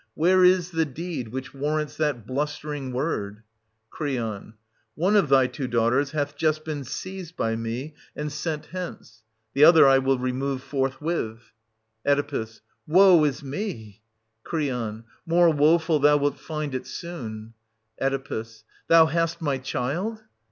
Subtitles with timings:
[0.15, 3.43] Where is the deed which warrants that bluster ing word?
[3.91, 4.07] Cr.
[4.95, 9.21] One of thy two daughters hath just been seized by me, and sent hence,—
[9.53, 11.51] the other I will remove lorth with.
[12.07, 12.63] 820—837] OEDIPUS AT COLONUS, 91 Oe.
[12.87, 14.01] Woe is me!
[14.43, 15.05] Cr.
[15.27, 17.53] More woeful thou wilt find 820 it soon.
[18.01, 18.45] Oe.
[18.87, 20.23] Thou hast my child